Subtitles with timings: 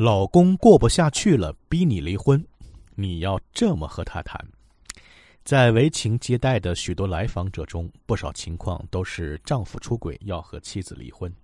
[0.00, 2.40] 老公过不下去了，逼你离婚，
[2.94, 4.40] 你要这么和他谈。
[5.44, 11.34] 在为情接待的许多来访者中，不少情况都是丈夫出轨要和妻子离婚，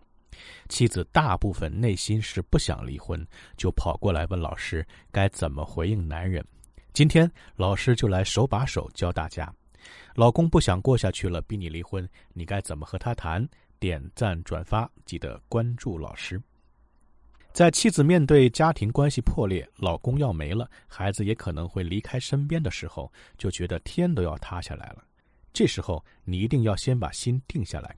[0.69, 6.41] 妻子大部分内心是不想离婚，就跑过来问老师该怎么回应男人。
[6.93, 9.53] 今天老师就来手把手教大家：
[10.15, 13.45] 老公不想过下去了，逼你离婚，你该怎么和他谈？
[13.81, 16.41] 点赞转发，记得关注老师。
[17.55, 25.05] 在妻子面对家庭关系破裂、老公要没了、孩子也可能会离开身边的时候，就觉得天都要塌下来了。
[25.53, 27.97] 这时候，你一定要先把心定下来，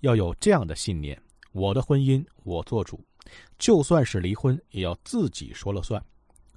[0.00, 1.20] 要有这样的信念：
[1.52, 2.98] 我的婚姻我做主，
[3.58, 6.02] 就算是离婚，也要自己说了算。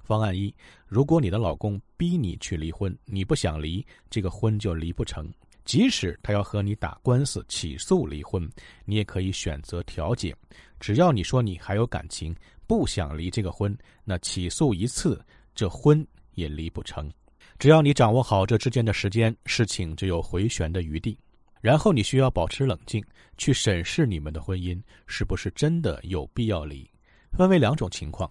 [0.02, 0.54] 方案一：
[0.86, 5.30] 如果你的老公逼你去离婚，你不想离，这个婚就离不成。
[5.64, 8.48] 即使他要和你打官司起诉离婚，
[8.84, 10.34] 你也可以选择调解。
[10.80, 12.34] 只要你说你还有感情，
[12.66, 16.04] 不想离这个婚，那起诉一次，这婚
[16.34, 17.10] 也离不成。
[17.58, 21.16] 只要你掌握好这之间的时间，事情就有回旋的余地。
[21.60, 23.04] 然后你需要保持冷静，
[23.38, 26.90] 去审视你们的婚姻是不是真的有必要离。
[27.30, 28.28] 分为两种情况：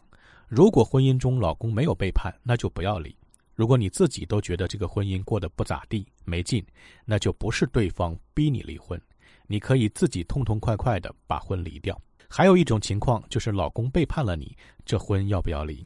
[0.50, 3.16] 如果婚姻中老公没有背叛，那就不要离。
[3.62, 6.66] 如果你自己都觉得这个婚姻过得不咋地、没劲，
[7.06, 9.00] 那就不是对方逼你离婚，
[9.46, 11.96] 你可以自己痛痛快快的把婚离掉。
[12.28, 15.86] 还有一种情况就是老公背叛了你，这婚要不要离？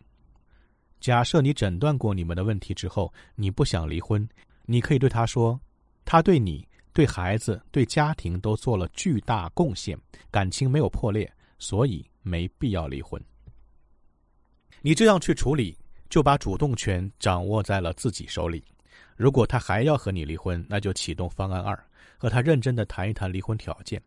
[1.02, 4.26] 假设你诊断过你们的问题之后，你不想离婚，
[4.64, 5.60] 你可以对他说
[6.06, 10.00] ：“他对你、对孩子、对家庭都做了巨大贡献，
[10.32, 13.22] 感情没有破裂，所以没必要离婚。”
[14.82, 15.78] 你这样去处理。
[16.10, 18.64] 就把主动权掌握在了自己手里。
[19.16, 21.78] 如果他还要和你离婚，那就启动方案二，
[22.18, 24.02] 和他认真的谈一谈离婚条件。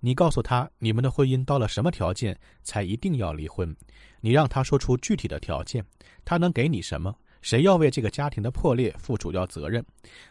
[0.00, 3.74] 你告诉他你们的婚姻到了什么条件才一定要离婚，
[4.20, 5.84] 你让他说出具体的条件，
[6.24, 7.14] 他能给你什么？
[7.40, 9.82] 谁要为这个家庭的破裂负主要责任？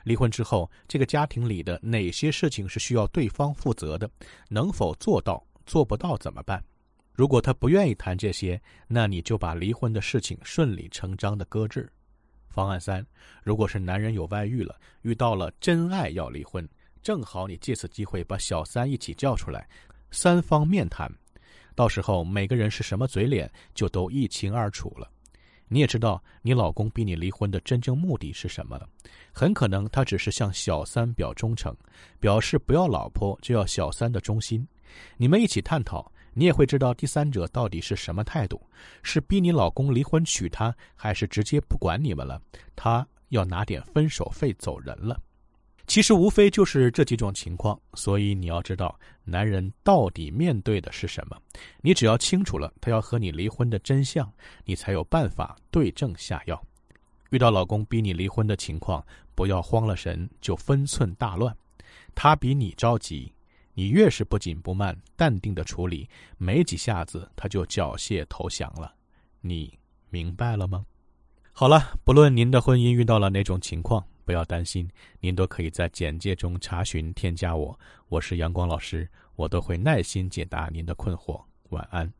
[0.04, 4.08] 离婚之后，这个家庭里的哪些事情是需要对方负责的？
[4.50, 5.44] 能否做到？
[5.66, 6.64] 做不到怎么办？
[7.20, 8.58] 如果他不愿意谈这些，
[8.88, 11.92] 那你就把离婚的事情顺理成章的搁置。
[12.48, 13.06] 方案三，
[13.44, 16.66] 如果是男人有外遇了，遇到了真爱要离婚，
[17.04, 19.68] 正好你借此机会把小三一起叫出来，
[20.12, 21.12] 三方面谈，
[21.76, 25.12] 到时候每个人是什么嘴脸就都一清二楚了。
[25.68, 28.88] 你也知道你老公逼你离婚的真正目的是什么了，
[29.34, 31.76] 很可能他只是向小三表忠诚，
[32.18, 34.66] 表示不要老婆就要小三的忠心。
[35.18, 36.10] 你们一起探讨。
[36.40, 38.66] 你也会知道第三者到底是什么态度，
[39.04, 42.42] 是逼你老公离婚娶她，还是直接不管你们了，
[42.78, 45.20] 他要拿点分手费走人了。
[45.86, 51.36] 其实无非就是这几种情况，所以你要知道男人到底面对的是什么。
[51.82, 54.32] 你只要清楚了他要和你离婚的真相，
[54.64, 56.58] 你才有办法对症下药。
[57.32, 59.06] 遇到老公逼你离婚的情况，
[59.36, 61.54] 不要慌了神就分寸大乱，
[62.16, 63.30] 他比你着急。
[63.80, 68.94] 你越是不紧不慢、淡定的处理，没几下子他就缴械投降了。
[69.40, 69.80] 你
[70.10, 70.86] 明白了吗？
[71.54, 74.86] 好了，不论您的婚姻遇到了哪种情况，不要担心，
[75.22, 77.80] 您都可以在简介中查询添加我，
[78.10, 81.42] 我是阳光老师，我都会耐心解答您的困惑。
[81.70, 82.12] 晚安。